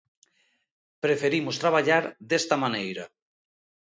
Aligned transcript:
Preferimos 1.03 1.59
traballar 1.63 2.03
desta 2.29 2.55
maneira. 2.63 3.05